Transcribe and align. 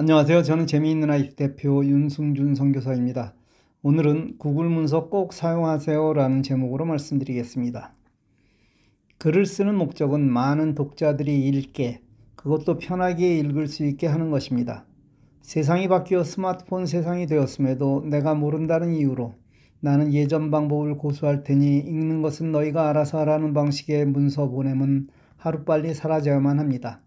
안녕하세요. 0.00 0.44
저는 0.44 0.68
재미있는 0.68 1.10
아이프 1.10 1.34
대표 1.34 1.84
윤승준 1.84 2.54
선교사입니다. 2.54 3.34
오늘은 3.82 4.38
구글 4.38 4.68
문서 4.68 5.08
꼭 5.08 5.32
사용하세요라는 5.32 6.44
제목으로 6.44 6.84
말씀드리겠습니다. 6.84 7.92
글을 9.18 9.44
쓰는 9.44 9.74
목적은 9.74 10.20
많은 10.30 10.76
독자들이 10.76 11.48
읽게, 11.48 12.00
그것도 12.36 12.78
편하게 12.78 13.40
읽을 13.40 13.66
수 13.66 13.84
있게 13.86 14.06
하는 14.06 14.30
것입니다. 14.30 14.84
세상이 15.42 15.88
바뀌어 15.88 16.22
스마트폰 16.22 16.86
세상이 16.86 17.26
되었음에도 17.26 18.04
내가 18.06 18.36
모른다는 18.36 18.94
이유로 18.94 19.34
나는 19.80 20.14
예전 20.14 20.52
방법을 20.52 20.96
고수할 20.96 21.42
테니 21.42 21.78
읽는 21.78 22.22
것은 22.22 22.52
너희가 22.52 22.88
알아서 22.88 23.18
하라는 23.18 23.52
방식의 23.52 24.06
문서 24.06 24.48
보냄은 24.48 25.08
하루빨리 25.38 25.92
사라져야만 25.92 26.60
합니다. 26.60 27.00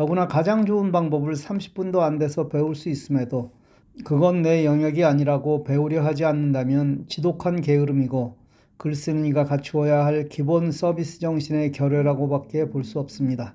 더구나 0.00 0.28
가장 0.28 0.64
좋은 0.64 0.92
방법을 0.92 1.34
30분도 1.34 1.98
안 1.98 2.16
돼서 2.16 2.48
배울 2.48 2.74
수 2.74 2.88
있음에도 2.88 3.52
그건 4.02 4.40
내 4.40 4.64
영역이 4.64 5.04
아니라고 5.04 5.62
배우려 5.62 6.02
하지 6.02 6.24
않는다면 6.24 7.04
지독한 7.06 7.60
게으름이고 7.60 8.38
글 8.78 8.94
쓰는 8.94 9.26
이가 9.26 9.44
갖추어야 9.44 10.06
할 10.06 10.30
기본 10.30 10.72
서비스 10.72 11.20
정신의 11.20 11.72
결여라고밖에 11.72 12.70
볼 12.70 12.82
수 12.82 12.98
없습니다. 12.98 13.54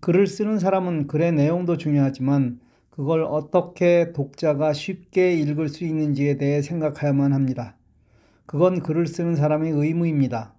글을 0.00 0.26
쓰는 0.26 0.58
사람은 0.58 1.06
글의 1.06 1.32
내용도 1.32 1.76
중요하지만 1.76 2.58
그걸 2.88 3.22
어떻게 3.22 4.14
독자가 4.14 4.72
쉽게 4.72 5.34
읽을 5.34 5.68
수 5.68 5.84
있는지에 5.84 6.38
대해 6.38 6.62
생각해야만 6.62 7.34
합니다. 7.34 7.76
그건 8.46 8.80
글을 8.80 9.06
쓰는 9.06 9.36
사람의 9.36 9.72
의무입니다. 9.72 10.54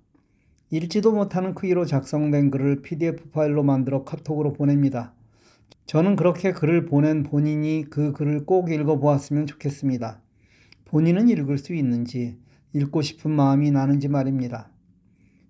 읽지도 0.74 1.12
못하는 1.12 1.54
크기로 1.54 1.86
작성된 1.86 2.50
글을 2.50 2.82
PDF 2.82 3.30
파일로 3.30 3.62
만들어 3.62 4.04
카톡으로 4.04 4.54
보냅니다. 4.54 5.14
저는 5.86 6.16
그렇게 6.16 6.52
글을 6.52 6.88
보낸 6.88 7.22
본인이 7.22 7.86
그 7.92 8.12
글을 8.12 8.48
꼭 8.48 8.72
읽어보았으면 8.72 9.46
좋겠습니다. 9.46 10.20
본인은 10.86 11.30
읽을 11.30 11.60
수 11.60 11.76
있는지, 11.76 12.40
읽고 12.74 13.04
싶은 13.04 13.30
마음이 13.30 13.70
나는지 13.70 14.08
말입니다. 14.08 14.72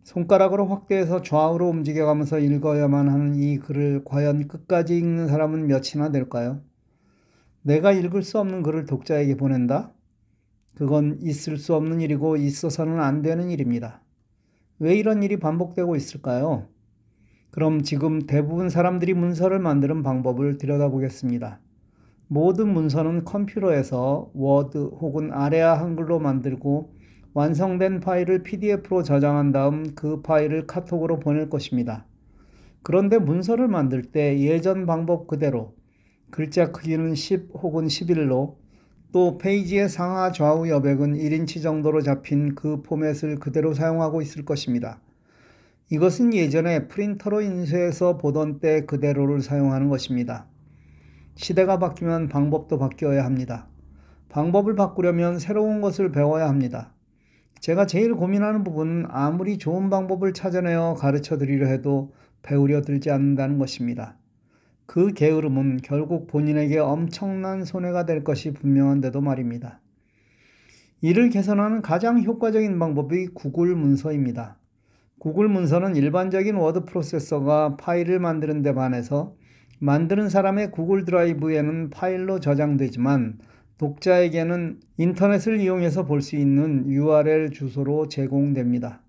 손가락으로 0.04 0.66
확대해서 0.66 1.22
좌우로 1.22 1.70
움직여가면서 1.70 2.40
읽어야만 2.40 3.08
하는 3.08 3.36
이 3.36 3.60
글을 3.60 4.02
과연 4.04 4.50
끝까지 4.50 4.98
읽는 4.98 5.30
사람은 5.30 5.68
몇이나 5.68 6.12
될까요? 6.12 6.60
내가 7.62 7.94
읽을 7.94 8.24
수 8.24 8.40
없는 8.40 8.62
글을 8.62 8.88
독자에게 8.88 9.38
보낸다? 9.38 9.94
그건 10.76 11.18
있을 11.22 11.56
수 11.56 11.76
없는 11.76 12.02
일이고 12.02 12.36
있어서는 12.36 13.00
안 13.00 13.22
되는 13.22 13.50
일입니다. 13.50 14.03
왜 14.84 14.98
이런 14.98 15.24
일이 15.24 15.38
반복되고 15.40 15.96
있을까요? 15.96 16.68
그럼 17.52 17.84
지금 17.84 18.28
대부분 18.28 18.68
사람들이 18.68 19.14
문서를 19.14 19.58
만드는 19.60 20.04
방법을 20.04 20.58
들여다보겠습니다. 20.58 21.62
모든 22.28 22.74
문서는 22.74 23.24
컴퓨터에서 23.24 24.30
워드 24.34 24.78
혹은 25.00 25.32
아래아 25.32 25.80
한글로 25.80 26.20
만들고 26.20 26.94
완성된 27.34 28.02
파일을 28.02 28.44
PDF로 28.44 29.04
저장한 29.04 29.54
다음 29.54 29.96
그 29.96 30.22
파일을 30.22 30.68
카톡으로 30.68 31.20
보낼 31.22 31.50
것입니다. 31.50 32.06
그런데 32.82 33.20
문서를 33.20 33.70
만들 33.70 34.02
때 34.02 34.38
예전 34.40 34.86
방법 34.86 35.28
그대로 35.28 35.76
글자 36.30 36.74
크기는 36.74 37.16
10 37.16 37.52
혹은 37.54 37.86
11로 37.86 38.58
또 39.14 39.38
페이지의 39.38 39.90
상하 39.90 40.32
좌우 40.32 40.68
여백은 40.68 41.14
1인치 41.14 41.62
정도로 41.62 42.02
잡힌 42.02 42.56
그 42.56 42.82
포맷을 42.82 43.36
그대로 43.36 43.76
사용하고 43.76 44.24
있을 44.24 44.44
것입니다. 44.44 45.00
이것은 45.92 46.34
예전에 46.34 46.88
프린터로 46.88 47.42
인쇄해서 47.42 48.18
보던 48.18 48.60
때 48.60 48.88
그대로를 48.88 49.44
사용하는 49.44 49.88
것입니다. 49.88 50.48
시대가 51.36 51.78
바뀌면 51.78 52.28
방법도 52.30 52.80
바뀌어야 52.80 53.24
합니다. 53.24 53.68
방법을 54.30 54.74
바꾸려면 54.74 55.38
새로운 55.38 55.80
것을 55.80 56.12
배워야 56.12 56.50
합니다. 56.50 56.92
제가 57.60 57.86
제일 57.86 58.16
고민하는 58.16 58.64
부분은 58.64 59.06
아무리 59.10 59.60
좋은 59.60 59.92
방법을 59.92 60.34
찾아내어 60.34 60.96
가르쳐 60.96 61.38
드리려 61.38 61.68
해도 61.68 62.12
배우려 62.42 62.82
들지 62.82 63.12
않는다는 63.12 63.60
것입니다. 63.60 64.18
그 64.86 65.14
게으름은 65.14 65.78
결국 65.84 66.28
본인에게 66.28 66.80
엄청난 66.80 67.64
손해가 67.64 68.06
될 68.06 68.24
것이 68.24 68.54
분명한데도 68.54 69.22
말입니다. 69.22 69.80
이를 71.02 71.30
개선하는 71.30 71.82
가장 71.82 72.22
효과적인 72.22 72.80
방법이 72.80 73.28
구글 73.34 73.76
문서입니다. 73.76 74.58
구글 75.20 75.48
문서는 75.48 75.96
일반적인 75.96 76.56
워드 76.56 76.86
프로세서가 76.86 77.78
파일을 77.78 78.20
만드는 78.20 78.62
데 78.62 78.74
반해서 78.74 79.36
만드는 79.80 80.30
사람의 80.30 80.72
구글 80.72 81.06
드라이브에는 81.06 81.90
파일로 81.90 82.40
저장되지만 82.40 83.40
독자에게는 83.78 84.80
인터넷을 84.98 85.60
이용해서 85.60 86.06
볼 86.06 86.22
수 86.22 86.36
있는 86.38 86.88
URL 86.88 87.52
주소로 87.52 88.08
제공됩니다. 88.08 89.02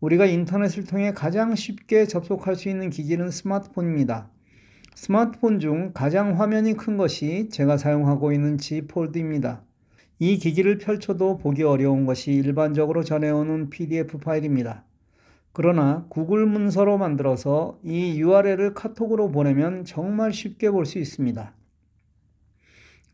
우리가 0.00 0.26
인터넷을 0.26 0.84
통해 0.84 1.12
가장 1.12 1.54
쉽게 1.54 2.06
접속할 2.06 2.56
수 2.56 2.68
있는 2.68 2.90
기기는 2.90 3.30
스마트폰입니다. 3.30 4.30
스마트폰 4.94 5.58
중 5.58 5.90
가장 5.92 6.38
화면이 6.40 6.74
큰 6.74 6.96
것이 6.96 7.48
제가 7.50 7.76
사용하고 7.76 8.32
있는 8.32 8.58
G 8.58 8.82
폴드입니다. 8.82 9.62
이 10.20 10.38
기기를 10.38 10.78
펼쳐도 10.78 11.38
보기 11.38 11.64
어려운 11.64 12.06
것이 12.06 12.32
일반적으로 12.32 13.02
전해오는 13.02 13.70
PDF 13.70 14.18
파일입니다. 14.18 14.84
그러나 15.52 16.06
구글 16.08 16.46
문서로 16.46 16.98
만들어서 16.98 17.78
이 17.82 18.18
URL을 18.20 18.74
카톡으로 18.74 19.30
보내면 19.30 19.84
정말 19.84 20.32
쉽게 20.32 20.70
볼 20.70 20.84
수 20.86 20.98
있습니다. 20.98 21.52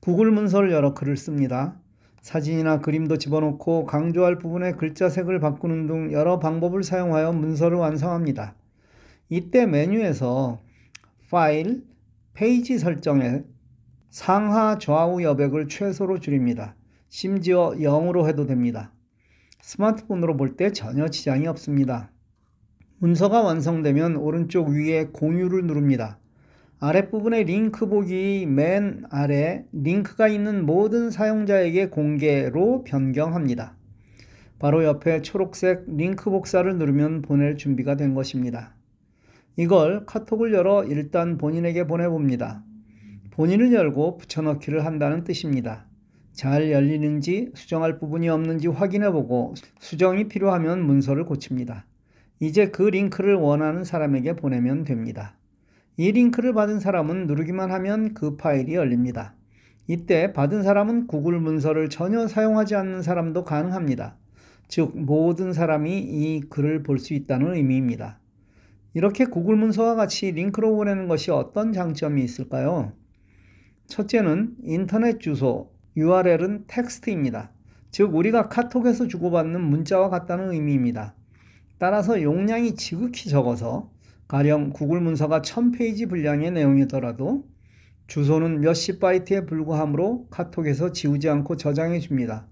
구글 0.01 0.31
문서를 0.31 0.71
열어 0.73 0.95
글을 0.95 1.17
씁니다. 1.17 1.81
사진이나 2.21 2.81
그림도 2.81 3.17
집어넣고 3.17 3.87
강조할 3.87 4.39
부분의 4.39 4.77
글자 4.77 5.09
색을 5.09 5.41
바꾸는 5.41 5.87
등 5.87 6.13
여러 6.13 6.39
방법을 6.39 6.83
사용하여 6.83 7.33
문서를 7.33 7.79
완성합니다. 7.79 8.55
이때 9.31 9.67
메뉴에서 9.67 10.59
파일, 11.31 11.85
페이지 12.33 12.77
설정에 12.77 13.45
상하 14.11 14.79
좌우 14.79 15.23
여백을 15.23 15.69
최소로 15.69 16.19
줄입니다. 16.19 16.75
심지어 17.09 17.71
0으로 17.79 18.27
해도 18.27 18.47
됩니다. 18.47 18.93
스마트폰으로 19.61 20.37
볼 20.37 20.57
때 20.57 20.73
전혀 20.73 21.07
지장이 21.07 21.47
없습니다. 21.47 22.11
문서가 22.99 23.43
완성되면 23.43 24.17
오른쪽 24.17 24.71
위에 24.71 25.05
공유를 25.13 25.69
누릅니다. 25.69 26.19
아랫부분의 26.81 27.45
링크 27.45 27.89
보기 27.89 28.47
맨 28.47 29.05
아래 29.09 29.65
링크가 29.71 30.27
있는 30.27 30.67
모든 30.67 31.13
사용자에게 31.13 31.91
공개로 31.91 32.83
변경합니다. 32.83 33.77
바로 34.59 34.83
옆에 34.83 35.23
초록색 35.23 35.85
링크 35.87 36.29
복사를 36.29 36.77
누르면 36.77 37.23
보낼 37.23 37.57
준비가 37.57 37.95
된 37.95 38.15
것입니다. 38.15 38.75
이걸 39.57 40.07
카톡을 40.07 40.53
열어 40.53 40.85
일단 40.85 41.39
본인에게 41.39 41.87
보내봅니다. 41.87 42.65
본인을 43.33 43.73
열고 43.73 44.19
붙여넣기를 44.19 44.85
한다는 44.85 45.25
뜻입니다. 45.25 45.87
잘 46.33 46.71
열리는지 46.71 47.51
수정할 47.55 47.99
부분이 47.99 48.29
없는지 48.29 48.69
확인해보고 48.69 49.55
수정이 49.79 50.29
필요하면 50.29 50.85
문서를 50.87 51.25
고칩니다. 51.25 51.87
이제 52.39 52.71
그 52.71 52.83
링크를 52.83 53.35
원하는 53.35 53.85
사람에게 53.85 54.37
보내면 54.37 54.85
됩니다. 54.85 55.37
이 55.97 56.13
링크를 56.13 56.55
받은 56.55 56.81
사람은 56.81 57.27
누르기만 57.27 57.71
하면 57.73 58.15
그 58.15 58.37
파일이 58.37 58.75
열립니다. 58.75 59.35
이때 59.87 60.33
받은 60.33 60.63
사람은 60.63 61.09
구글 61.09 61.41
문서를 61.41 61.91
전혀 61.91 62.27
사용하지 62.29 62.77
않는 62.77 63.03
사람도 63.03 63.45
가능합니다. 63.45 64.17
즉, 64.69 64.93
모든 64.97 65.53
사람이 65.53 65.99
이 65.99 66.41
글을 66.49 66.85
볼 66.85 66.99
수 66.99 67.13
있다는 67.13 67.57
의미입니다. 67.57 68.20
이렇게 68.95 69.25
구글 69.25 69.57
문서와 69.57 69.95
같이 69.95 70.33
링크로 70.33 70.75
보내는 70.75 71.07
것이 71.09 71.31
어떤 71.31 71.73
장점이 71.73 72.23
있을까요? 72.23 72.93
첫째는 73.87 74.57
인터넷 74.63 75.21
주소, 75.21 75.73
URL은 75.97 76.65
텍스트입니다. 76.67 77.53
즉, 77.91 78.15
우리가 78.15 78.49
카톡에서 78.49 79.09
주고받는 79.09 79.61
문자와 79.61 80.11
같다는 80.11 80.53
의미입니다. 80.53 81.15
따라서 81.79 82.23
용량이 82.23 82.75
지극히 82.75 83.31
적어서 83.31 83.91
가령 84.29 84.71
구글 84.71 85.01
문서가 85.01 85.43
1000페이지 85.43 86.09
분량의 86.09 86.53
내용이더라도 86.53 87.45
주소는 88.07 88.61
몇십 88.61 89.01
바이트에 89.01 89.47
불과하므로 89.47 90.27
카톡에서 90.31 90.93
지우지 90.93 91.29
않고 91.29 91.57
저장해 91.57 91.99
줍니다. 92.01 92.47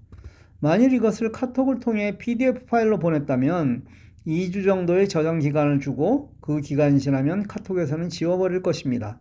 만일 0.61 0.93
이것을 0.93 1.31
카톡을 1.31 1.79
통해 1.79 2.19
PDF 2.19 2.67
파일로 2.67 2.99
보냈다면 2.99 3.85
2주 4.29 4.63
정도의 4.63 5.09
저장 5.09 5.39
기간을 5.39 5.81
주고 5.81 6.35
그 6.43 6.61
기간이 6.61 7.01
지나면 7.01 7.45
카톡에서는 7.45 8.11
지워버릴 8.11 8.63
것입니다. 8.63 9.19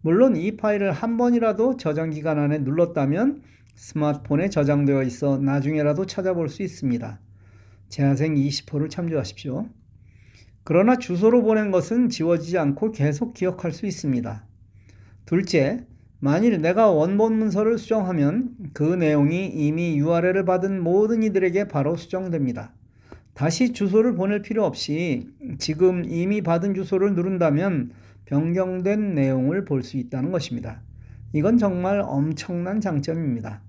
물론 0.00 0.34
이 0.34 0.56
파일을 0.56 0.90
한 0.90 1.16
번이라도 1.16 1.76
저장 1.76 2.10
기간 2.10 2.40
안에 2.40 2.58
눌렀다면 2.58 3.42
스마트폰에 3.76 4.50
저장되어 4.50 5.04
있어 5.04 5.38
나중에라도 5.38 6.06
찾아볼 6.06 6.48
수 6.48 6.64
있습니다. 6.64 7.20
재화생 7.88 8.34
20호를 8.34 8.90
참조하십시오. 8.90 9.68
그러나 10.64 10.96
주소로 10.96 11.42
보낸 11.42 11.70
것은 11.70 12.08
지워지지 12.08 12.58
않고 12.58 12.90
계속 12.90 13.34
기억할 13.34 13.70
수 13.70 13.86
있습니다. 13.86 14.44
둘째, 15.24 15.86
만일 16.18 16.60
내가 16.60 16.90
원본 16.90 17.38
문서를 17.38 17.78
수정하면 17.78 18.56
그 18.72 18.82
내용이 18.82 19.46
이미 19.46 19.98
URL을 19.98 20.44
받은 20.44 20.82
모든 20.82 21.22
이들에게 21.22 21.68
바로 21.68 21.96
수정됩니다. 21.96 22.74
다시 23.34 23.72
주소를 23.72 24.14
보낼 24.14 24.42
필요 24.42 24.64
없이 24.64 25.28
지금 25.58 26.04
이미 26.04 26.42
받은 26.42 26.74
주소를 26.74 27.14
누른다면 27.14 27.92
변경된 28.26 29.14
내용을 29.14 29.64
볼 29.64 29.82
수 29.82 29.96
있다는 29.96 30.30
것입니다. 30.32 30.82
이건 31.32 31.58
정말 31.58 32.00
엄청난 32.04 32.80
장점입니다. 32.80 33.62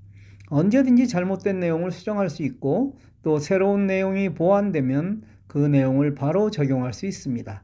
언제든지 0.50 1.07
잘못된 1.07 1.60
내용을 1.60 1.92
수정할 1.92 2.30
수 2.30 2.44
있고 2.44 2.98
또 3.24 3.39
새로운 3.39 3.88
내용이 3.88 4.33
보완되면 4.33 5.24
그 5.48 5.57
내용을 5.57 6.13
바로 6.13 6.51
적용할 6.51 6.94
수 6.94 7.06
있습니다. 7.06 7.63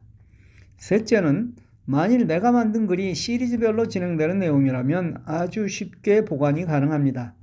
셋째는 0.77 1.53
만일 1.85 2.27
내가 2.27 2.51
만든 2.51 2.87
글이 2.87 3.13
시리즈별로 3.13 3.87
진행되는 3.87 4.39
내용이라면 4.39 5.23
아주 5.25 5.67
쉽게 5.67 6.23
보관이 6.23 6.65
가능합니다. 6.65 7.33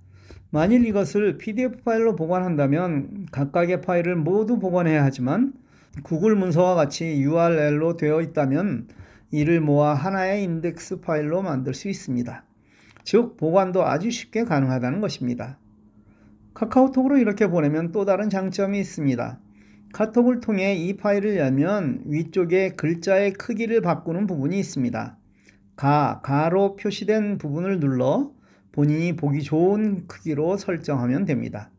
만일 0.50 0.86
이것을 0.86 1.38
PDF 1.38 1.82
파일로 1.82 2.14
보관한다면 2.16 3.26
각각의 3.32 3.82
파일을 3.82 4.16
모두 4.16 4.58
보관해야 4.58 5.04
하지만 5.04 5.52
구글 6.02 6.36
문서와 6.36 6.74
같이 6.74 7.20
URL로 7.20 7.96
되어 7.96 8.20
있다면 8.20 8.88
이를 9.30 9.60
모아 9.60 9.94
하나의 9.94 10.44
인덱스 10.44 11.00
파일로 11.00 11.42
만들 11.42 11.74
수 11.74 11.88
있습니다. 11.88 12.44
즉, 13.04 13.36
보관도 13.36 13.84
아주 13.84 14.10
쉽게 14.10 14.44
가능하다는 14.44 15.00
것입니다. 15.00 15.58
카카오톡으로 16.54 17.18
이렇게 17.18 17.48
보내면 17.48 17.92
또 17.92 18.04
다른 18.04 18.30
장점이 18.30 18.78
있습니다. 18.78 19.38
카톡을 19.92 20.40
통해 20.40 20.74
이 20.74 20.96
파일을 20.96 21.36
열면 21.36 22.02
위쪽에 22.06 22.70
글자의 22.70 23.32
크기를 23.32 23.80
바꾸는 23.80 24.26
부분이 24.26 24.58
있습니다. 24.58 25.16
가, 25.76 26.20
가로 26.22 26.76
표시된 26.76 27.38
부분을 27.38 27.80
눌러 27.80 28.30
본인이 28.76 29.16
보기 29.16 29.42
좋은 29.42 30.06
크기로 30.06 30.58
설정하면 30.58 31.24
됩니다. 31.24 31.70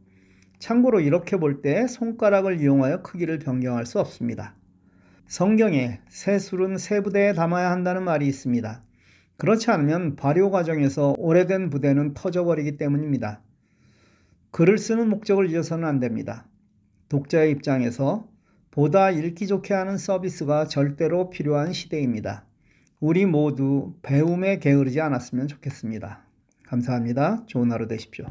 참고로 0.58 1.00
이렇게 1.00 1.38
볼 1.38 1.62
때 1.62 1.86
손가락을 1.86 2.60
이용하여 2.60 3.04
크기를 3.04 3.38
변경할 3.38 3.86
수 3.86 4.00
없습니다. 4.00 4.56
성경에 5.28 6.00
새 6.10 6.40
술은 6.40 6.80
새 6.80 7.02
부대에 7.02 7.34
담아야 7.34 7.70
한다는 7.70 8.04
말이 8.04 8.26
있습니다. 8.28 8.82
그렇지 9.38 9.70
않으면 9.70 10.16
발효 10.16 10.50
과정에서 10.50 11.14
오래된 11.20 11.70
부대는 11.70 12.16
터져버리기 12.16 12.78
때문입니다. 12.78 13.44
글을 14.50 14.80
쓰는 14.80 15.08
목적을 15.08 15.52
잊어서는 15.52 15.88
안 15.88 16.00
됩니다. 16.00 16.48
독자의 17.10 17.52
입장에서 17.52 18.28
보다 18.72 19.12
읽기 19.12 19.46
좋게 19.46 19.76
하는 19.76 20.00
서비스가 20.00 20.66
절대로 20.66 21.30
필요한 21.30 21.74
시대입니다. 21.74 22.48
우리 23.00 23.28
모두 23.28 23.94
배움에 24.02 24.58
게으르지 24.58 25.00
않았으면 25.00 25.48
좋겠습니다. 25.48 26.27
감사합니다. 26.68 27.44
좋은 27.48 27.72
하루 27.72 27.88
되십시오. 27.88 28.26